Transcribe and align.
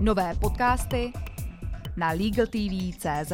Nové 0.00 0.34
podcasty 0.40 1.12
na 1.96 2.10
LegalTV.cz 2.10 3.32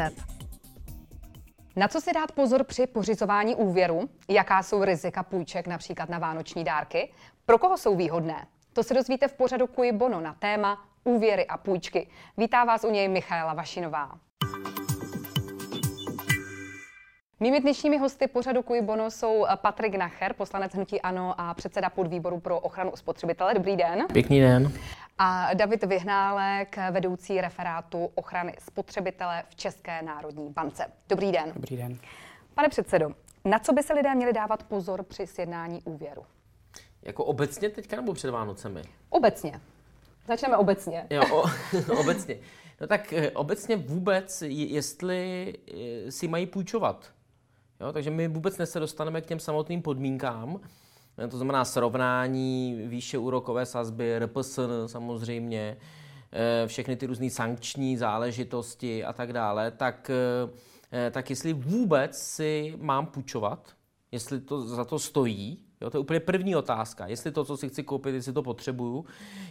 Na 1.77 1.88
co 1.88 2.00
si 2.00 2.12
dát 2.12 2.33
pozor 2.33 2.65
při 2.65 2.87
pořizování 2.87 3.54
úvěru? 3.54 4.08
Jaká 4.29 4.62
jsou 4.62 4.85
rizika 4.85 5.22
půjček 5.22 5.67
například 5.67 6.09
na 6.09 6.19
vánoční 6.19 6.64
dárky? 6.64 7.12
Pro 7.46 7.59
koho 7.59 7.79
jsou 7.79 7.96
výhodné? 7.96 8.46
To 8.72 8.83
se 8.83 8.95
dozvíte 8.95 9.29
v 9.29 9.33
pořadu 9.33 9.67
Kuji 9.67 9.93
Bono 9.93 10.21
na 10.21 10.35
téma 10.35 10.85
úvěry 11.04 11.47
a 11.47 11.56
půjčky. 11.56 12.08
Vítá 12.37 12.65
vás 12.65 12.85
u 12.85 12.90
něj 12.90 13.08
Michaela 13.08 13.54
Vašinová. 13.54 14.10
Mými 17.41 17.60
dnešními 17.60 17.98
hosty 17.98 18.27
pořadu 18.27 18.62
Kuj 18.62 18.80
Bono 18.80 19.10
jsou 19.10 19.47
Patrik 19.56 19.95
Nacher, 19.95 20.33
poslanec 20.33 20.74
Hnutí 20.74 21.01
Ano 21.01 21.34
a 21.41 21.55
předseda 21.55 21.91
podvýboru 21.91 22.41
pro 22.41 22.60
ochranu 22.60 22.92
spotřebitele. 22.95 23.55
Dobrý 23.55 23.77
den. 23.77 24.06
Pěkný 24.12 24.41
den. 24.41 24.73
A 25.25 25.55
David 25.55 25.84
Vyhnálek, 25.84 26.79
vedoucí 26.91 27.41
referátu 27.41 28.11
ochrany 28.15 28.55
spotřebitele 28.59 29.43
v 29.49 29.55
České 29.55 30.03
národní 30.03 30.51
bance. 30.51 30.87
Dobrý 31.09 31.33
den. 31.33 31.53
Dobrý 31.55 31.77
den. 31.77 31.99
Pane 32.55 32.69
předsedo, 32.69 33.11
na 33.45 33.59
co 33.59 33.73
by 33.73 33.83
se 33.83 33.93
lidé 33.93 34.15
měli 34.15 34.33
dávat 34.33 34.63
pozor 34.63 35.03
při 35.03 35.27
sjednání 35.27 35.83
úvěru? 35.85 36.23
Jako 37.03 37.25
obecně 37.25 37.69
teďka 37.69 37.97
nebo 37.97 38.13
před 38.15 38.30
Vánocemi? 38.30 38.83
Obecně. 39.11 39.61
Začneme 40.29 40.57
obecně. 40.57 41.07
Jo, 41.11 41.23
o, 41.33 41.45
obecně. 42.01 42.39
No 42.80 42.87
tak 42.87 43.13
eh, 43.13 43.30
obecně 43.30 43.77
vůbec, 43.77 44.43
jestli 44.47 45.52
eh, 46.07 46.13
si 46.13 46.29
mají 46.29 46.47
půjčovat. 46.47 47.11
Jo, 47.80 47.93
takže 47.93 48.11
my 48.11 48.29
vůbec 48.29 48.57
se 48.65 48.80
dostaneme 48.80 49.21
k 49.21 49.27
těm 49.27 49.41
samotným 49.41 49.83
podmínkám, 49.83 50.61
to 51.30 51.37
znamená 51.37 51.65
srovnání 51.65 52.83
výše 52.87 53.19
úrokové 53.19 53.66
sazby, 53.66 54.19
RPSN 54.19 54.87
samozřejmě, 54.87 55.77
eh, 56.33 56.66
všechny 56.66 56.97
ty 56.97 57.07
různé 57.07 57.30
sankční 57.30 57.97
záležitosti 57.97 59.05
a 59.05 59.13
tak 59.13 59.33
dále, 59.33 59.71
tak, 59.71 60.10
eh, 60.93 61.10
tak 61.10 61.30
jestli 61.30 61.52
vůbec 61.52 62.18
si 62.18 62.74
mám 62.80 63.07
půjčovat, 63.07 63.73
jestli 64.12 64.40
to 64.40 64.62
za 64.62 64.84
to 64.84 64.98
stojí, 64.98 65.58
Jo, 65.83 65.90
to 65.90 65.96
je 65.96 66.00
úplně 66.00 66.20
první 66.20 66.56
otázka. 66.56 67.06
Jestli 67.06 67.33
to, 67.33 67.44
co 67.44 67.56
si 67.56 67.68
chci 67.68 67.83
koupit, 67.83 68.14
jestli 68.14 68.33
to 68.33 68.42
potřebuju, 68.42 69.05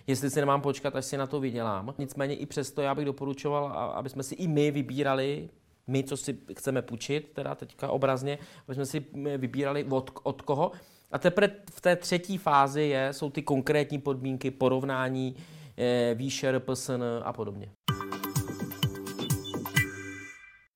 jestli 0.07 0.29
si 0.29 0.39
nemám 0.39 0.61
počkat, 0.61 0.95
až 0.95 1.05
si 1.05 1.17
na 1.17 1.27
to 1.27 1.39
vydělám. 1.39 1.93
Nicméně 1.97 2.35
i 2.35 2.45
přesto 2.45 2.81
já 2.81 2.95
bych 2.95 3.05
doporučoval, 3.05 3.65
aby 3.95 4.09
jsme 4.09 4.23
si 4.23 4.35
i 4.35 4.47
my 4.47 4.71
vybírali 4.71 5.49
my, 5.87 6.03
co 6.03 6.17
si 6.17 6.37
chceme 6.57 6.81
půjčit, 6.81 7.31
teda 7.33 7.55
teďka 7.55 7.89
obrazně, 7.89 8.37
aby 8.67 8.75
jsme 8.75 8.85
si 8.85 9.05
vybírali 9.37 9.83
od, 9.89 10.11
od 10.23 10.41
koho. 10.41 10.71
A 11.11 11.19
teprve 11.19 11.55
v 11.71 11.81
té 11.81 11.95
třetí 11.95 12.37
fázi 12.37 12.81
je, 12.81 13.13
jsou 13.13 13.29
ty 13.29 13.41
konkrétní 13.41 13.99
podmínky, 13.99 14.51
porovnání, 14.51 15.35
eh, 15.77 16.13
výše 16.15 16.51
RPSN 16.51 17.03
a 17.23 17.33
podobně. 17.33 17.71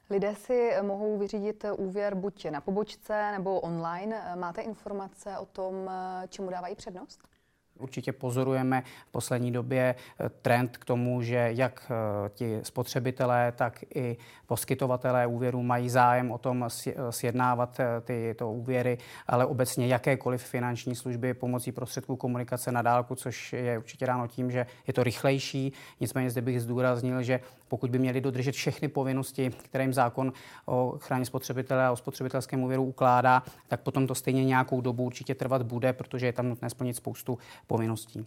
Lidé 0.10 0.36
si 0.36 0.72
mohou 0.82 1.18
vyřídit 1.18 1.66
úvěr 1.78 2.16
buď 2.16 2.46
na 2.46 2.62
pobočce 2.62 3.32
nebo 3.32 3.60
online. 3.60 4.36
Máte 4.36 4.62
informace 4.62 5.38
o 5.38 5.46
tom, 5.46 5.92
čemu 6.30 6.50
dávají 6.50 6.76
přednost? 6.76 7.35
Určitě 7.80 8.12
pozorujeme 8.12 8.84
v 9.08 9.12
poslední 9.12 9.52
době 9.52 9.96
eh, 9.96 10.30
trend 10.30 10.78
k 10.78 10.86
tomu, 10.86 11.22
že 11.22 11.50
jak 11.52 11.92
eh, 11.92 12.30
ti 12.30 12.60
spotřebitelé, 12.64 13.54
tak 13.56 13.84
i 13.96 14.18
poskytovatelé 14.48 15.28
úvěru 15.28 15.64
mají 15.64 15.90
zájem 15.90 16.32
o 16.32 16.38
tom 16.38 16.64
eh, 16.64 16.94
sjednávat 17.10 17.80
tyto 18.02 18.52
úvěry, 18.52 18.98
ale 19.28 19.46
obecně 19.46 19.88
jakékoliv 19.88 20.44
finanční 20.44 20.96
služby 20.96 21.34
pomocí 21.34 21.72
prostředků 21.72 22.16
komunikace 22.16 22.72
na 22.72 22.82
dálku, 22.82 23.16
což 23.16 23.54
je 23.54 23.78
určitě 23.78 24.06
dáno 24.06 24.28
tím, 24.28 24.52
že 24.52 24.66
je 24.88 24.94
to 24.94 25.04
rychlejší. 25.04 25.74
Nicméně 26.00 26.30
zde 26.30 26.42
bych 26.42 26.62
zdůraznil, 26.62 27.24
že 27.24 27.40
pokud 27.68 27.90
by 27.90 28.00
měli 28.00 28.22
dodržet 28.22 28.52
všechny 28.52 28.88
povinnosti, 28.88 29.50
které 29.50 29.84
jim 29.84 29.94
zákon 29.94 30.34
o 30.66 30.90
ochraně 30.90 31.26
spotřebitele 31.26 31.86
a 31.86 31.92
o 31.92 31.96
spotřebitelském 31.96 32.64
úvěru 32.64 32.84
ukládá, 32.84 33.44
tak 33.68 33.82
potom 33.82 34.08
to 34.08 34.16
stejně 34.16 34.46
nějakou 34.46 34.82
dobu 34.82 35.04
určitě 35.04 35.36
trvat 35.36 35.62
bude, 35.62 35.94
protože 35.94 36.26
je 36.26 36.34
tam 36.34 36.50
nutné 36.50 36.70
splnit 36.70 36.94
spoustu 36.94 37.38
povinností. 37.68 38.26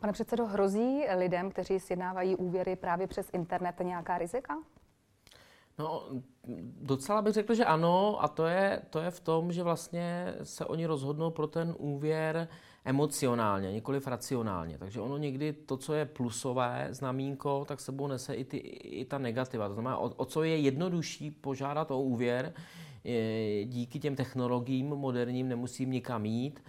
Pane 0.00 0.12
předsedo, 0.12 0.46
hrozí 0.46 1.04
lidem, 1.16 1.50
kteří 1.50 1.80
sjednávají 1.80 2.36
úvěry 2.36 2.76
právě 2.76 3.06
přes 3.06 3.30
internet 3.32 3.74
nějaká 3.82 4.18
rizika? 4.18 4.56
No, 5.78 6.02
docela 6.82 7.22
bych 7.22 7.34
řekl, 7.34 7.54
že 7.54 7.64
ano, 7.64 8.24
a 8.24 8.28
to 8.28 8.46
je, 8.46 8.82
to 8.90 9.00
je 9.00 9.10
v 9.10 9.20
tom, 9.20 9.52
že 9.52 9.62
vlastně 9.62 10.34
se 10.42 10.64
oni 10.64 10.86
rozhodnou 10.86 11.30
pro 11.30 11.46
ten 11.46 11.74
úvěr 11.78 12.48
emocionálně, 12.84 13.72
nikoli 13.72 14.00
racionálně. 14.06 14.78
Takže 14.78 15.00
ono 15.00 15.16
někdy 15.16 15.52
to, 15.52 15.76
co 15.76 15.94
je 15.94 16.04
plusové 16.04 16.88
znamínko, 16.90 17.64
tak 17.68 17.80
sebou 17.80 18.06
nese 18.06 18.34
i, 18.34 18.44
ty, 18.44 18.56
i 18.56 19.04
ta 19.04 19.18
negativa. 19.18 19.68
To 19.68 19.74
znamená, 19.74 19.98
o, 19.98 20.08
o 20.08 20.24
co 20.24 20.42
je 20.42 20.56
jednodušší 20.56 21.30
požádat 21.30 21.90
o 21.90 22.00
úvěr, 22.00 22.52
je, 23.04 23.64
díky 23.64 23.98
těm 23.98 24.16
technologiím 24.16 24.86
moderním 24.86 25.48
nemusím 25.48 25.90
nikam 25.90 26.26
jít, 26.26 26.60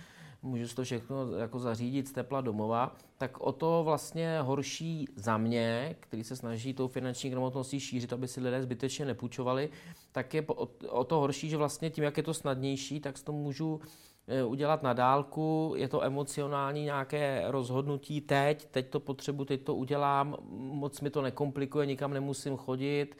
můžu 0.46 0.76
to 0.76 0.84
všechno 0.84 1.32
jako 1.32 1.60
zařídit 1.60 2.08
z 2.08 2.12
tepla 2.12 2.42
domova, 2.42 2.96
tak 3.18 3.42
o 3.42 3.52
to 3.52 3.82
vlastně 3.86 4.40
horší 4.42 5.08
za 5.16 5.38
mě, 5.38 5.96
který 6.00 6.24
se 6.24 6.36
snaží 6.36 6.74
tou 6.74 6.88
finanční 6.88 7.30
gramotností 7.30 7.80
šířit, 7.80 8.14
aby 8.14 8.28
si 8.28 8.42
lidé 8.42 8.62
zbytečně 8.62 9.06
nepůjčovali, 9.06 9.70
tak 10.12 10.34
je 10.34 10.46
o 10.90 11.04
to 11.04 11.20
horší, 11.20 11.50
že 11.50 11.58
vlastně 11.58 11.90
tím, 11.90 12.04
jak 12.04 12.18
je 12.18 12.24
to 12.24 12.34
snadnější, 12.34 13.00
tak 13.00 13.20
to 13.24 13.32
můžu 13.32 13.80
eh, 14.28 14.44
udělat 14.44 14.84
na 14.84 14.94
dálku, 14.94 15.74
je 15.78 15.88
to 15.88 16.04
emocionální 16.04 16.84
nějaké 16.84 17.44
rozhodnutí 17.48 18.22
teď, 18.22 18.66
teď 18.66 18.90
to 18.90 19.00
potřebuji, 19.00 19.46
teď 19.46 19.62
to 19.62 19.76
udělám, 19.76 20.38
moc 20.58 21.02
mi 21.02 21.10
to 21.10 21.22
nekomplikuje, 21.22 21.86
nikam 21.86 22.14
nemusím 22.14 22.58
chodit, 22.58 23.18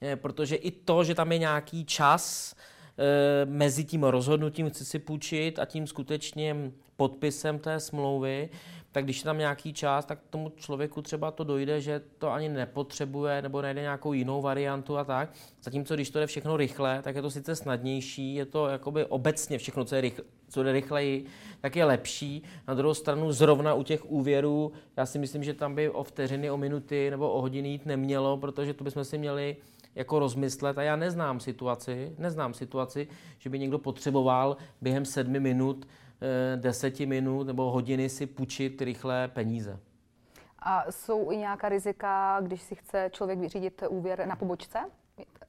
eh, 0.00 0.16
protože 0.16 0.56
i 0.56 0.70
to, 0.70 1.04
že 1.04 1.14
tam 1.14 1.32
je 1.32 1.38
nějaký 1.38 1.84
čas, 1.84 2.54
mezi 3.44 3.84
tím 3.84 4.04
rozhodnutím 4.04 4.70
chci 4.70 4.84
si 4.84 4.98
půjčit 4.98 5.58
a 5.58 5.64
tím 5.64 5.86
skutečným 5.86 6.74
podpisem 6.96 7.58
té 7.58 7.80
smlouvy, 7.80 8.48
tak 8.92 9.04
když 9.04 9.18
je 9.18 9.24
tam 9.24 9.38
nějaký 9.38 9.72
čas, 9.72 10.04
tak 10.04 10.18
tomu 10.30 10.52
člověku 10.56 11.02
třeba 11.02 11.30
to 11.30 11.44
dojde, 11.44 11.80
že 11.80 12.02
to 12.18 12.32
ani 12.32 12.48
nepotřebuje 12.48 13.42
nebo 13.42 13.62
najde 13.62 13.80
nějakou 13.80 14.12
jinou 14.12 14.42
variantu 14.42 14.98
a 14.98 15.04
tak. 15.04 15.32
Zatímco 15.62 15.94
když 15.94 16.10
to 16.10 16.18
jde 16.18 16.26
všechno 16.26 16.56
rychle, 16.56 17.02
tak 17.02 17.16
je 17.16 17.22
to 17.22 17.30
sice 17.30 17.56
snadnější, 17.56 18.34
je 18.34 18.46
to 18.46 18.66
jakoby 18.66 19.04
obecně 19.04 19.58
všechno, 19.58 19.84
co 19.84 19.94
je 19.94 20.00
rychle, 20.00 20.24
co 20.48 20.62
jde 20.62 20.72
rychleji, 20.72 21.26
tak 21.60 21.76
je 21.76 21.84
lepší. 21.84 22.42
Na 22.68 22.74
druhou 22.74 22.94
stranu 22.94 23.32
zrovna 23.32 23.74
u 23.74 23.82
těch 23.82 24.10
úvěrů, 24.10 24.72
já 24.96 25.06
si 25.06 25.18
myslím, 25.18 25.44
že 25.44 25.54
tam 25.54 25.74
by 25.74 25.90
o 25.90 26.02
vteřiny, 26.02 26.50
o 26.50 26.56
minuty 26.56 27.10
nebo 27.10 27.30
o 27.30 27.40
hodiny 27.40 27.68
jít 27.68 27.86
nemělo, 27.86 28.36
protože 28.36 28.74
tu 28.74 28.84
bychom 28.84 29.04
si 29.04 29.18
měli 29.18 29.56
jako 29.94 30.18
rozmyslet 30.18 30.78
a 30.78 30.82
já 30.82 30.96
neznám 30.96 31.40
situaci, 31.40 32.14
neznám 32.18 32.54
situaci, 32.54 33.08
že 33.38 33.50
by 33.50 33.58
někdo 33.58 33.78
potřeboval 33.78 34.56
během 34.80 35.04
sedmi 35.04 35.40
minut, 35.40 35.88
eh, 36.20 36.56
deseti 36.56 37.06
minut 37.06 37.46
nebo 37.46 37.70
hodiny 37.70 38.08
si 38.08 38.26
půjčit 38.26 38.82
rychlé 38.82 39.28
peníze. 39.28 39.80
A 40.58 40.92
jsou 40.92 41.30
i 41.30 41.36
nějaká 41.36 41.68
rizika, 41.68 42.40
když 42.40 42.62
si 42.62 42.74
chce 42.74 43.10
člověk 43.12 43.38
vyřídit 43.38 43.82
úvěr 43.88 44.26
na 44.26 44.36
pobočce? 44.36 44.78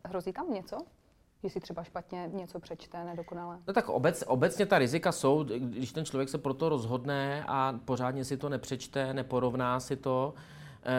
Hrozí 0.06 0.34
tam 0.34 0.53
něco? 0.53 0.78
Že 1.44 1.50
si 1.50 1.59
třeba 1.59 1.84
špatně 1.84 2.30
něco 2.34 2.59
přečte, 2.59 3.03
nedokonale? 3.03 3.59
No 3.68 3.74
tak 3.74 3.90
obec, 3.90 4.24
obecně 4.28 4.66
ta 4.66 4.80
rizika 4.80 5.12
jsou, 5.12 5.44
když 5.44 5.91
ten 5.91 6.06
člověk 6.06 6.30
se 6.30 6.38
pro 6.38 6.53
to 6.53 6.69
rozhodne 6.69 7.44
a 7.47 7.80
pořádně 7.85 8.25
si 8.25 8.38
to 8.38 8.50
nepřečte, 8.50 9.13
neporovná 9.13 9.80
si 9.80 9.96
to, 9.96 10.34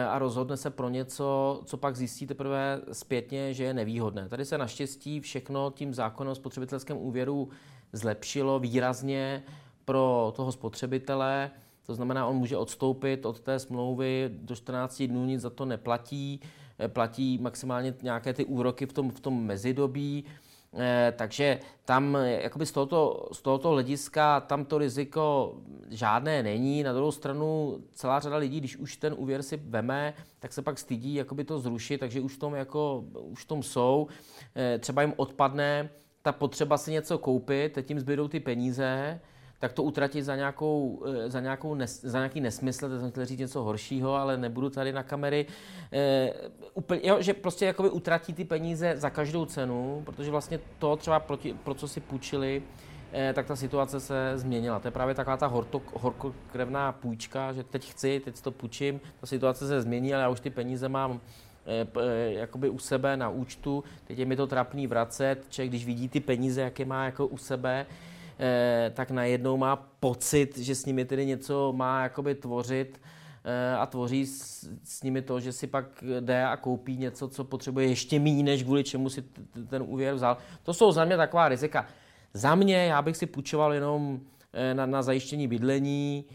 a 0.09 0.19
rozhodne 0.19 0.57
se 0.57 0.69
pro 0.69 0.89
něco, 0.89 1.61
co 1.65 1.77
pak 1.77 1.95
zjistí 1.95 2.27
teprve 2.27 2.81
zpětně, 2.91 3.53
že 3.53 3.63
je 3.63 3.73
nevýhodné. 3.73 4.29
Tady 4.29 4.45
se 4.45 4.57
naštěstí 4.57 5.19
všechno 5.19 5.71
tím 5.71 5.93
zákonem 5.93 6.31
o 6.31 6.35
spotřebitelském 6.35 6.97
úvěru 6.97 7.49
zlepšilo 7.93 8.59
výrazně 8.59 9.43
pro 9.85 10.33
toho 10.35 10.51
spotřebitele. 10.51 11.51
To 11.85 11.95
znamená, 11.95 12.27
on 12.27 12.35
může 12.35 12.57
odstoupit 12.57 13.25
od 13.25 13.39
té 13.39 13.59
smlouvy 13.59 14.29
do 14.33 14.55
14 14.55 15.03
dnů, 15.03 15.25
nic 15.25 15.41
za 15.41 15.49
to 15.49 15.65
neplatí, 15.65 16.39
eh, 16.79 16.87
platí 16.87 17.37
maximálně 17.37 17.93
nějaké 18.01 18.33
ty 18.33 18.45
úroky 18.45 18.85
v 18.85 18.93
tom, 18.93 19.11
v 19.11 19.19
tom 19.19 19.45
mezidobí. 19.45 20.25
Eh, 20.77 21.13
takže 21.15 21.59
tam 21.85 22.17
jakoby 22.25 22.65
z 22.65 22.71
tohoto, 22.71 23.29
z 23.31 23.41
tohoto 23.41 23.69
hlediska 23.69 24.39
tam 24.39 24.65
to 24.65 24.77
riziko 24.77 25.53
žádné 25.89 26.43
není. 26.43 26.83
Na 26.83 26.93
druhou 26.93 27.11
stranu 27.11 27.77
celá 27.91 28.19
řada 28.19 28.37
lidí, 28.37 28.59
když 28.59 28.77
už 28.77 28.97
ten 28.97 29.15
úvěr 29.17 29.43
si 29.43 29.57
veme, 29.57 30.13
tak 30.39 30.53
se 30.53 30.61
pak 30.61 30.79
stydí 30.79 31.15
jakoby 31.15 31.43
to 31.43 31.59
zrušit, 31.59 31.97
takže 31.97 32.21
už 32.21 32.35
v 32.35 32.39
tom, 32.39 32.55
jako, 32.55 33.03
už 33.13 33.43
v 33.43 33.47
tom 33.47 33.63
jsou. 33.63 34.07
Eh, 34.55 34.79
třeba 34.79 35.01
jim 35.01 35.13
odpadne 35.17 35.89
ta 36.21 36.31
potřeba 36.31 36.77
si 36.77 36.91
něco 36.91 37.17
koupit, 37.17 37.73
teď 37.73 37.89
jim 37.89 37.99
zbydou 37.99 38.27
ty 38.27 38.39
peníze, 38.39 39.19
tak 39.63 39.73
to 39.73 39.83
utratit 39.83 40.23
za, 40.23 40.35
nějakou, 40.35 41.03
eh, 41.07 41.29
za, 41.29 41.39
nějakou 41.39 41.75
nes, 41.75 42.01
za 42.01 42.17
nějaký 42.17 42.41
nesmysl, 42.41 42.89
to 42.89 42.99
jsem 42.99 43.11
chtěl 43.11 43.25
říct 43.25 43.39
něco 43.39 43.63
horšího, 43.63 44.15
ale 44.15 44.37
nebudu 44.37 44.69
tady 44.69 44.93
na 44.93 45.03
kamery, 45.03 45.45
e, 45.93 46.33
úplně, 46.73 47.01
jo, 47.03 47.17
že 47.19 47.33
prostě 47.33 47.65
jakoby 47.65 47.89
utratí 47.89 48.33
ty 48.33 48.45
peníze 48.45 48.93
za 48.97 49.09
každou 49.09 49.45
cenu, 49.45 50.01
protože 50.05 50.31
vlastně 50.31 50.59
to 50.79 50.95
třeba 50.95 51.19
proti, 51.19 51.55
pro 51.63 51.73
co 51.73 51.87
si 51.87 51.99
půjčili, 51.99 52.63
eh, 53.13 53.33
tak 53.33 53.45
ta 53.45 53.55
situace 53.55 53.99
se 53.99 54.31
změnila. 54.35 54.79
To 54.79 54.87
je 54.87 54.91
právě 54.91 55.15
taková 55.15 55.37
ta 55.37 55.47
horto, 55.47 55.81
horkokrevná 55.93 56.91
půjčka, 56.91 57.53
že 57.53 57.63
teď 57.63 57.91
chci, 57.91 58.21
teď 58.25 58.41
to 58.41 58.51
půjčím, 58.51 59.01
ta 59.21 59.27
situace 59.27 59.67
se 59.67 59.81
změní, 59.81 60.13
ale 60.13 60.23
já 60.23 60.29
už 60.29 60.39
ty 60.39 60.49
peníze 60.49 60.89
mám 60.89 61.19
jakoby 62.27 62.69
u 62.69 62.79
sebe 62.79 63.17
na 63.17 63.29
účtu, 63.29 63.83
teď 64.05 64.19
je 64.19 64.25
mi 64.25 64.35
to 64.35 64.47
trapný 64.47 64.87
vracet, 64.87 65.45
člověk 65.49 65.71
když 65.71 65.85
vidí 65.85 66.09
ty 66.09 66.19
peníze, 66.19 66.61
jaké 66.61 66.85
má 66.85 67.05
jako 67.05 67.27
u 67.27 67.37
sebe, 67.37 67.85
tak 68.93 69.11
najednou 69.11 69.57
má 69.57 69.75
pocit, 69.75 70.57
že 70.57 70.75
s 70.75 70.85
nimi 70.85 71.05
tedy 71.05 71.25
něco 71.25 71.73
má 71.75 72.03
jakoby 72.03 72.35
tvořit 72.35 72.99
Eh, 73.45 73.75
a 73.75 73.85
tvoří 73.85 74.25
s, 74.25 74.69
s 74.83 75.03
nimi 75.03 75.21
to, 75.21 75.39
že 75.39 75.51
si 75.51 75.67
pak 75.67 76.03
jde 76.19 76.45
a 76.45 76.57
koupí 76.57 76.97
něco, 76.97 77.27
co 77.27 77.43
potřebuje 77.43 77.87
ještě 77.87 78.19
méně, 78.19 78.43
než 78.43 78.63
kvůli 78.63 78.83
čemu 78.83 79.09
si 79.09 79.23
ten 79.69 79.83
úvěr 79.85 80.13
vzal. 80.13 80.37
To 80.63 80.73
jsou 80.73 80.91
za 80.91 81.05
mě 81.05 81.17
taková 81.17 81.49
rizika. 81.49 81.87
Za 82.33 82.55
mě 82.55 82.85
já 82.85 83.01
bych 83.01 83.17
si 83.17 83.25
půjčoval 83.25 83.73
jenom 83.73 84.19
eh, 84.53 84.73
na, 84.73 84.85
na 84.85 85.01
zajištění 85.01 85.47
bydlení, 85.47 86.25
eh, 86.29 86.33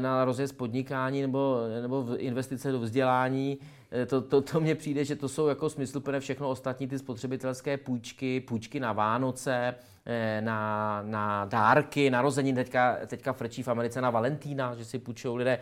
na 0.00 0.24
rozjezd 0.24 0.56
podnikání 0.56 1.22
nebo, 1.22 1.56
nebo 1.82 2.16
investice 2.16 2.72
do 2.72 2.80
vzdělání. 2.80 3.58
To, 4.06 4.22
to, 4.22 4.40
to 4.40 4.60
mně 4.60 4.74
přijde, 4.74 5.04
že 5.04 5.16
to 5.16 5.28
jsou 5.28 5.46
jako 5.46 5.70
smysluplné 5.70 6.20
všechno 6.20 6.48
ostatní 6.48 6.88
ty 6.88 6.98
spotřebitelské 6.98 7.76
půjčky, 7.76 8.40
půjčky 8.40 8.80
na 8.80 8.92
Vánoce, 8.92 9.74
Eh, 10.06 10.40
na, 10.40 11.02
na 11.02 11.44
dárky, 11.44 12.10
narození, 12.10 12.54
teďka, 12.54 12.96
teďka 13.06 13.32
frčí 13.32 13.62
v 13.62 13.68
Americe 13.68 14.00
na 14.00 14.10
Valentína, 14.10 14.74
že 14.74 14.84
si 14.84 14.98
půjčují 14.98 15.38
lidé, 15.38 15.58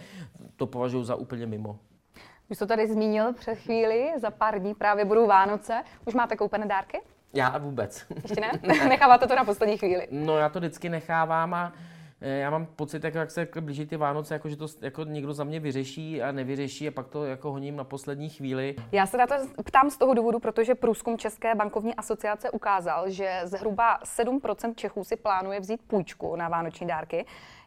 to 0.56 0.66
považuji 0.66 1.04
za 1.04 1.14
úplně 1.14 1.46
mimo. 1.46 1.78
Už 2.48 2.58
to 2.58 2.66
tady 2.66 2.86
zmínil 2.86 3.32
před 3.32 3.54
chvíli, 3.54 4.12
za 4.20 4.30
pár 4.30 4.58
dní 4.58 4.74
právě 4.74 5.04
budou 5.04 5.26
Vánoce. 5.26 5.82
Už 6.04 6.14
máte 6.14 6.36
koupené 6.36 6.66
dárky? 6.66 7.00
Já 7.34 7.58
vůbec. 7.58 8.06
Ještě 8.22 8.40
ne? 8.40 8.52
Necháváte 8.88 9.26
to 9.26 9.36
na 9.36 9.44
poslední 9.44 9.78
chvíli? 9.78 10.08
No 10.10 10.38
já 10.38 10.48
to 10.48 10.58
vždycky 10.58 10.88
nechávám 10.88 11.54
a 11.54 11.72
Eh, 11.72 11.99
já 12.20 12.50
mám 12.50 12.66
pocit, 12.66 13.04
jako, 13.04 13.18
jak 13.18 13.30
se 13.30 13.48
blíží 13.60 13.86
ty 13.86 13.96
Vánoce, 13.96 14.34
jako, 14.34 14.48
že 14.48 14.56
to 14.56 14.66
jako 14.80 15.04
někdo 15.04 15.34
za 15.34 15.44
mě 15.44 15.60
vyřeší 15.60 16.22
a 16.22 16.32
nevyřeší 16.32 16.88
a 16.88 16.90
pak 16.90 17.08
to 17.08 17.24
jako 17.24 17.52
honím 17.52 17.76
na 17.76 17.84
poslední 17.84 18.28
chvíli. 18.28 18.76
Já 18.92 19.06
se 19.06 19.16
na 19.16 19.26
to 19.26 19.34
ptám 19.64 19.90
z 19.90 19.96
toho 19.96 20.14
důvodu, 20.14 20.38
protože 20.38 20.74
průzkum 20.74 21.18
České 21.18 21.54
bankovní 21.54 21.94
asociace 21.94 22.50
ukázal, 22.50 23.10
že 23.10 23.40
zhruba 23.44 24.00
7% 24.02 24.74
Čechů 24.74 25.04
si 25.04 25.16
plánuje 25.16 25.60
vzít 25.60 25.82
půjčku 25.82 26.36
na 26.36 26.48
vánoční 26.48 26.86
dárky. 26.86 27.26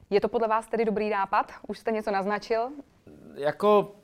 Je 0.10 0.22
to 0.22 0.28
podle 0.28 0.48
vás 0.48 0.68
tedy 0.68 0.86
dobrý 0.86 1.10
nápad? 1.10 1.52
Už 1.68 1.80
jste 1.80 1.92
něco 1.92 2.12
naznačil? 2.12 2.70
Jako 3.36 3.96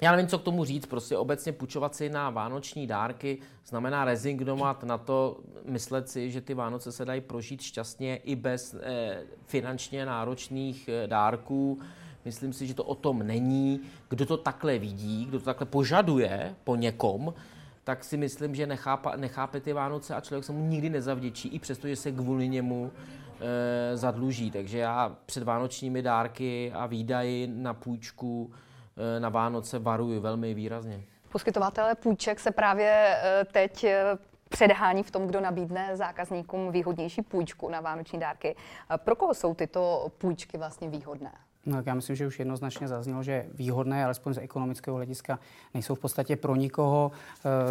já 0.00 0.10
nevím, 0.10 0.26
co 0.26 0.38
k 0.38 0.42
tomu 0.42 0.64
říct, 0.64 0.86
prostě 0.86 1.16
obecně 1.16 1.52
půjčovat 1.52 1.94
si 1.94 2.08
na 2.08 2.30
vánoční 2.30 2.86
dárky 2.86 3.38
znamená 3.66 4.04
rezignovat 4.04 4.84
na 4.84 4.98
to, 4.98 5.40
myslet 5.64 6.08
si, 6.08 6.30
že 6.30 6.40
ty 6.40 6.54
Vánoce 6.54 6.92
se 6.92 7.04
dají 7.04 7.20
prožít 7.20 7.62
šťastně 7.62 8.16
i 8.16 8.36
bez 8.36 8.76
eh, 8.82 9.22
finančně 9.46 10.06
náročných 10.06 10.88
eh, 10.88 11.06
dárků. 11.06 11.80
Myslím 12.24 12.52
si, 12.52 12.66
že 12.66 12.74
to 12.74 12.84
o 12.84 12.94
tom 12.94 13.26
není. 13.26 13.80
Kdo 14.08 14.26
to 14.26 14.36
takhle 14.36 14.78
vidí, 14.78 15.26
kdo 15.26 15.38
to 15.38 15.44
takhle 15.44 15.66
požaduje 15.66 16.54
po 16.64 16.76
někom, 16.76 17.34
tak 17.84 18.04
si 18.04 18.16
myslím, 18.16 18.54
že 18.54 18.66
nechápa, 18.66 19.16
nechápe 19.16 19.60
ty 19.60 19.72
Vánoce 19.72 20.14
a 20.14 20.20
člověk 20.20 20.44
se 20.44 20.52
mu 20.52 20.68
nikdy 20.68 20.90
nezavděčí, 20.90 21.48
i 21.48 21.58
přesto, 21.58 21.88
že 21.88 21.96
se 21.96 22.12
kvůli 22.12 22.48
němu 22.48 22.90
e, 23.40 23.96
zadluží. 23.96 24.50
Takže 24.50 24.78
já 24.78 25.16
před 25.26 25.42
vánočními 25.42 26.02
dárky 26.02 26.72
a 26.74 26.86
výdaji 26.86 27.46
na 27.46 27.74
půjčku 27.74 28.50
Eh, 28.52 28.73
na 29.18 29.28
Vánoce 29.28 29.78
varuji 29.78 30.20
velmi 30.20 30.54
výrazně. 30.54 31.02
Poskytovatelé 31.32 31.94
půjček 31.94 32.40
se 32.40 32.50
právě 32.50 33.16
eh, 33.22 33.44
teď 33.52 33.84
eh, 33.84 34.04
předhání 34.48 35.02
v 35.02 35.10
tom, 35.10 35.26
kdo 35.26 35.40
nabídne 35.40 35.96
zákazníkům 35.96 36.72
výhodnější 36.72 37.22
půjčku 37.22 37.68
na 37.68 37.80
vánoční 37.80 38.18
dárky. 38.18 38.56
Pro 38.96 39.16
koho 39.16 39.34
jsou 39.34 39.54
tyto 39.54 40.12
půjčky 40.18 40.58
vlastně 40.58 40.88
výhodné? 40.88 41.32
No, 41.66 41.82
já 41.86 41.94
myslím, 41.94 42.16
že 42.16 42.26
už 42.26 42.38
jednoznačně 42.38 42.88
zaznělo, 42.88 43.22
že 43.22 43.46
výhodné, 43.54 44.04
alespoň 44.04 44.34
z 44.34 44.38
ekonomického 44.38 44.96
hlediska, 44.96 45.38
nejsou 45.74 45.94
v 45.94 45.98
podstatě 45.98 46.36
pro 46.36 46.56
nikoho. 46.56 47.12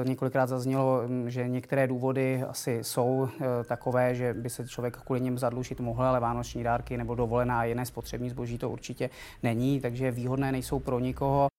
E, 0.01 0.09
několikrát 0.09 0.47
zaznělo, 0.47 1.01
mm, 1.07 1.29
že 1.29 1.47
některé 1.47 1.87
důvody 1.87 2.43
asi 2.43 2.79
jsou 2.83 3.29
e, 3.41 3.63
takové, 3.63 4.15
že 4.15 4.33
by 4.33 4.49
se 4.49 4.67
člověk 4.67 4.97
kvůli 4.97 5.21
něm 5.21 5.37
zadlužit 5.37 5.79
mohl, 5.79 6.03
ale 6.03 6.19
vánoční 6.19 6.63
dárky 6.63 6.97
nebo 6.97 7.15
dovolená 7.15 7.63
jiné 7.63 7.85
spotřební 7.85 8.29
zboží 8.29 8.57
to 8.57 8.69
určitě 8.69 9.09
není, 9.43 9.81
takže 9.81 10.11
výhodné 10.11 10.51
nejsou 10.51 10.79
pro 10.79 10.99
nikoho. 10.99 11.52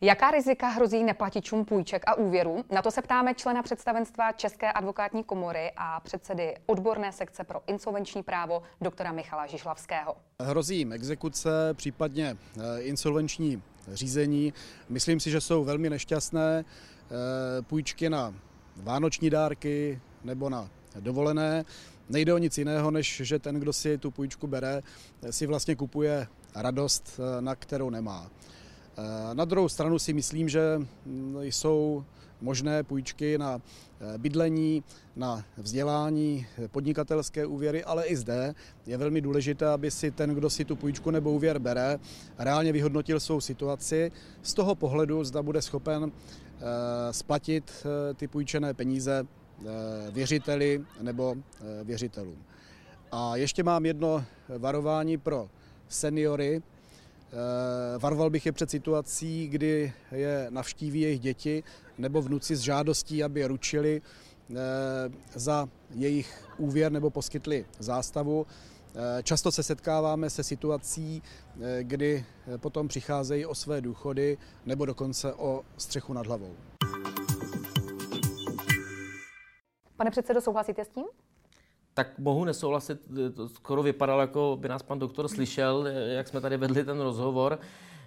Jaká 0.00 0.30
rizika 0.30 0.68
hrozí 0.68 1.04
neplatičům 1.04 1.64
půjček 1.64 2.02
a 2.06 2.14
úvěrů? 2.14 2.64
Na 2.70 2.82
to 2.82 2.90
se 2.90 3.02
ptáme 3.02 3.34
člena 3.34 3.62
představenstva 3.62 4.32
České 4.32 4.72
advokátní 4.72 5.24
komory 5.24 5.72
a 5.76 6.00
předsedy 6.00 6.54
odborné 6.66 7.12
sekce 7.12 7.44
pro 7.44 7.60
insolvenční 7.66 8.22
právo 8.22 8.62
doktora 8.80 9.12
Michala 9.12 9.46
Žižlavského. 9.46 10.16
Hrozí 10.40 10.78
jim 10.78 10.92
exekuce, 10.92 11.50
případně 11.74 12.36
eh, 12.36 12.80
insolvenční 12.80 13.62
řízení. 13.92 14.52
Myslím 14.88 15.20
si, 15.20 15.30
že 15.30 15.40
jsou 15.40 15.64
velmi 15.64 15.90
nešťastné 15.90 16.64
eh, 16.64 17.62
půjčky 17.62 18.10
na 18.10 18.34
vánoční 18.76 19.30
dárky 19.30 20.00
nebo 20.24 20.50
na 20.50 20.68
dovolené. 21.00 21.64
Nejde 22.08 22.34
o 22.34 22.38
nic 22.38 22.58
jiného, 22.58 22.90
než 22.90 23.22
že 23.24 23.38
ten, 23.38 23.60
kdo 23.60 23.72
si 23.72 23.98
tu 23.98 24.10
půjčku 24.10 24.46
bere, 24.46 24.82
si 25.30 25.46
vlastně 25.46 25.76
kupuje 25.76 26.26
radost, 26.54 27.20
na 27.40 27.54
kterou 27.54 27.90
nemá. 27.90 28.30
Eh, 28.98 29.34
na 29.34 29.44
druhou 29.44 29.68
stranu 29.68 29.98
si 29.98 30.12
myslím, 30.12 30.48
že 30.48 30.60
mm, 31.06 31.42
jsou 31.42 32.04
možné 32.40 32.82
půjčky 32.82 33.38
na 33.38 33.60
eh, 33.60 34.18
bydlení, 34.18 34.84
na 35.16 35.44
vzdělání, 35.56 36.46
podnikatelské 36.70 37.46
úvěry, 37.46 37.84
ale 37.84 38.06
i 38.06 38.16
zde 38.16 38.54
je 38.86 38.96
velmi 38.96 39.20
důležité, 39.20 39.68
aby 39.68 39.90
si 39.90 40.10
ten, 40.10 40.30
kdo 40.30 40.50
si 40.50 40.64
tu 40.64 40.76
půjčku 40.76 41.10
nebo 41.10 41.32
úvěr 41.32 41.58
bere, 41.58 41.98
reálně 42.38 42.72
vyhodnotil 42.72 43.20
svou 43.20 43.40
situaci 43.40 44.12
z 44.42 44.54
toho 44.54 44.74
pohledu, 44.74 45.24
zda 45.24 45.42
bude 45.42 45.62
schopen 45.62 46.12
eh, 46.12 47.12
splatit 47.12 47.86
ty 48.16 48.28
půjčené 48.28 48.74
peníze 48.74 49.26
věřiteli 50.10 50.84
nebo 51.00 51.34
věřitelům. 51.84 52.36
A 53.12 53.36
ještě 53.36 53.62
mám 53.62 53.86
jedno 53.86 54.24
varování 54.58 55.18
pro 55.18 55.48
seniory, 55.88 56.62
Eh, 56.75 56.75
varoval 57.98 58.30
bych 58.30 58.46
je 58.46 58.52
před 58.52 58.70
situací, 58.70 59.48
kdy 59.48 59.92
je 60.12 60.46
navštíví 60.50 61.00
jejich 61.00 61.20
děti 61.20 61.62
nebo 61.98 62.22
vnuci 62.22 62.56
s 62.56 62.60
žádostí, 62.60 63.24
aby 63.24 63.46
ručili 63.46 64.02
eh, 64.50 64.54
za 65.34 65.68
jejich 65.90 66.48
úvěr 66.58 66.92
nebo 66.92 67.10
poskytli 67.10 67.66
zástavu. 67.78 68.46
Eh, 68.94 69.22
často 69.22 69.52
se 69.52 69.62
setkáváme 69.62 70.30
se 70.30 70.44
situací, 70.44 71.22
kdy 71.82 72.24
potom 72.56 72.88
přicházejí 72.88 73.46
o 73.46 73.54
své 73.54 73.80
důchody 73.80 74.38
nebo 74.66 74.86
dokonce 74.86 75.34
o 75.34 75.62
střechu 75.76 76.12
nad 76.12 76.26
hlavou. 76.26 76.54
Pane 79.96 80.10
předsedo, 80.10 80.40
souhlasíte 80.40 80.84
s 80.84 80.88
tím? 80.88 81.04
Tak 81.96 82.18
mohu 82.18 82.44
nesouhlasit. 82.44 83.08
To 83.34 83.48
skoro 83.48 83.82
vypadalo, 83.82 84.20
jako 84.20 84.58
by 84.60 84.68
nás 84.68 84.82
pan 84.82 84.98
doktor 84.98 85.28
slyšel, 85.28 85.86
jak 85.86 86.28
jsme 86.28 86.40
tady 86.40 86.56
vedli 86.56 86.84
ten 86.84 87.00
rozhovor. 87.00 87.58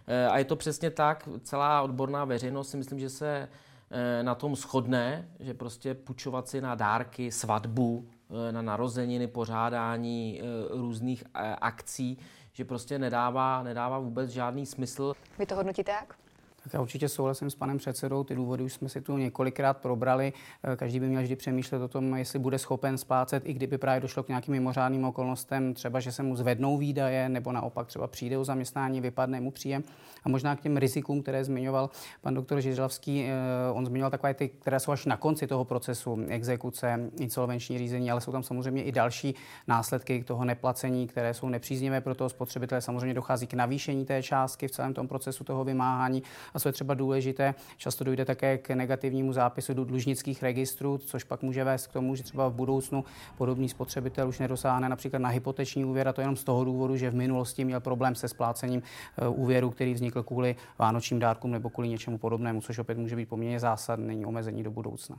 Eh, 0.07 0.27
a 0.27 0.37
je 0.37 0.45
to 0.45 0.55
přesně 0.55 0.89
tak. 0.89 1.29
Celá 1.43 1.81
odborná 1.81 2.25
veřejnost 2.25 2.69
si 2.69 2.77
myslím, 2.77 2.99
že 2.99 3.09
se 3.09 3.49
eh, 3.91 4.23
na 4.23 4.35
tom 4.35 4.55
shodne, 4.55 5.27
že 5.39 5.53
prostě 5.53 5.93
půjčovat 5.93 6.47
si 6.47 6.61
na 6.61 6.75
dárky, 6.75 7.31
svatbu, 7.31 8.09
eh, 8.29 8.51
na 8.51 8.61
narozeniny, 8.61 9.27
pořádání 9.27 10.41
různých 10.69 11.23
akcí, 11.61 12.17
že 12.53 12.65
prostě 12.65 12.99
nedává, 12.99 13.63
nedává 13.63 13.99
vůbec 13.99 14.29
žádný 14.29 14.65
smysl. 14.65 15.13
Vy 15.39 15.45
to 15.45 15.55
hodnotíte 15.55 15.91
jak? 15.91 16.15
Tak 16.63 16.73
já 16.73 16.81
určitě 16.81 17.09
souhlasím 17.09 17.49
s 17.49 17.55
panem 17.55 17.77
předsedou, 17.77 18.23
ty 18.23 18.35
důvody 18.35 18.63
už 18.63 18.73
jsme 18.73 18.89
si 18.89 19.01
tu 19.01 19.17
několikrát 19.17 19.77
probrali. 19.77 20.33
Eh, 20.63 20.75
každý 20.75 20.99
by 20.99 21.07
měl 21.07 21.21
vždy 21.21 21.35
přemýšlet 21.35 21.81
o 21.81 21.87
tom, 21.87 22.15
jestli 22.15 22.39
bude 22.39 22.59
schopen 22.59 22.97
splácet, 22.97 23.43
i 23.45 23.53
kdyby 23.53 23.77
právě 23.77 24.01
došlo 24.01 24.23
k 24.23 24.27
nějakým 24.27 24.51
mimořádným 24.51 25.05
okolnostem, 25.05 25.73
třeba 25.73 25.99
že 25.99 26.11
se 26.11 26.23
mu 26.23 26.35
zvednou 26.35 26.77
výdaje, 26.77 27.29
nebo 27.29 27.51
naopak 27.51 27.87
třeba 27.87 28.07
přijde 28.07 28.37
o 28.37 28.43
zaměstnání, 28.43 29.01
vypadne 29.01 29.41
mu 29.41 29.51
příjem. 29.51 29.83
A 30.23 30.29
možná 30.29 30.55
k 30.55 30.61
těm 30.61 30.77
rizikům, 30.77 31.21
které 31.21 31.43
zmiňoval 31.43 31.89
pan 32.21 32.33
doktor 32.33 32.61
Žižlavský, 32.61 33.23
eh, 33.23 33.33
on 33.73 33.85
zmiňoval 33.85 34.11
takové 34.11 34.33
ty, 34.33 34.49
které 34.49 34.79
jsou 34.79 34.91
až 34.91 35.05
na 35.05 35.17
konci 35.17 35.47
toho 35.47 35.65
procesu, 35.65 36.25
exekuce, 36.27 37.09
insolvenční 37.19 37.77
řízení, 37.77 38.11
ale 38.11 38.21
jsou 38.21 38.31
tam 38.31 38.43
samozřejmě 38.43 38.83
i 38.83 38.91
další 38.91 39.35
následky 39.67 40.23
toho 40.23 40.45
neplacení, 40.45 41.07
které 41.07 41.33
jsou 41.33 41.49
nepříznivé 41.49 42.01
pro 42.01 42.15
toho 42.15 42.29
spotřebitele. 42.29 42.81
Samozřejmě 42.81 43.13
dochází 43.13 43.47
k 43.47 43.53
navýšení 43.53 44.05
té 44.05 44.23
částky 44.23 44.67
v 44.67 44.71
celém 44.71 44.93
tom 44.93 45.07
procesu 45.07 45.43
toho 45.43 45.63
vymáhání 45.63 46.23
a 46.53 46.59
co 46.59 46.69
je 46.69 46.73
třeba 46.73 46.93
důležité, 46.93 47.55
často 47.77 48.03
dojde 48.03 48.25
také 48.25 48.57
k 48.57 48.69
negativnímu 48.69 49.33
zápisu 49.33 49.73
do 49.73 49.85
dlužnických 49.85 50.43
registrů, 50.43 50.97
což 50.97 51.23
pak 51.23 51.41
může 51.41 51.63
vést 51.63 51.87
k 51.87 51.93
tomu, 51.93 52.15
že 52.15 52.23
třeba 52.23 52.47
v 52.47 52.53
budoucnu 52.53 53.03
podobný 53.37 53.69
spotřebitel 53.69 54.29
už 54.29 54.39
nedosáhne 54.39 54.89
například 54.89 55.19
na 55.19 55.29
hypoteční 55.29 55.85
úvěr, 55.85 56.07
a 56.07 56.13
to 56.13 56.21
jenom 56.21 56.35
z 56.35 56.43
toho 56.43 56.63
důvodu, 56.63 56.97
že 56.97 57.09
v 57.09 57.15
minulosti 57.15 57.65
měl 57.65 57.79
problém 57.79 58.15
se 58.15 58.27
splácením 58.27 58.81
eh, 59.17 59.27
úvěru, 59.27 59.69
který 59.69 59.93
vznikl 59.93 60.23
kvůli 60.23 60.55
vánočním 60.79 61.19
dárkům 61.19 61.51
nebo 61.51 61.69
kvůli 61.69 61.89
něčemu 61.89 62.17
podobnému, 62.17 62.61
což 62.61 62.79
opět 62.79 62.97
může 62.97 63.15
být 63.15 63.29
poměrně 63.29 63.59
zásadní 63.59 64.25
omezení 64.25 64.63
do 64.63 64.71
budoucna. 64.71 65.17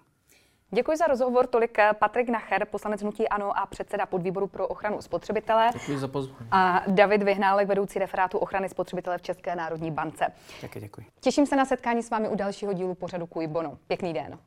Děkuji 0.72 0.96
za 0.96 1.06
rozhovor. 1.06 1.46
Tolik 1.46 1.78
eh, 1.78 1.90
Patrik 1.98 2.28
Nacher, 2.28 2.66
poslanec 2.66 3.02
Hnutí 3.02 3.28
Ano 3.28 3.58
a 3.58 3.66
předseda 3.66 4.06
podvýboru 4.06 4.46
pro 4.46 4.68
ochranu 4.68 5.02
spotřebitele. 5.02 5.70
Děkuji 5.72 5.98
za 5.98 6.08
pozvání. 6.08 6.48
A 6.50 6.82
David 6.86 7.22
Vyhnálek, 7.22 7.68
vedoucí 7.68 7.98
referátu 7.98 8.38
ochrany 8.38 8.68
spotřebitele 8.68 9.18
v 9.18 9.22
České 9.22 9.56
národní 9.56 9.90
bance. 9.90 10.26
Taky 10.60 10.80
děkuji. 10.80 11.06
Těším 11.20 11.46
se 11.46 11.56
na 11.56 11.64
setkání 11.64 12.02
s 12.02 12.10
vámi 12.10 12.28
u 12.28 12.34
dalšího 12.34 12.72
dílu 12.72 12.94
pořadu 12.94 13.26
Kuj 13.26 13.46
Bono. 13.46 13.78
Pěkný 13.86 14.12
den. 14.12 14.38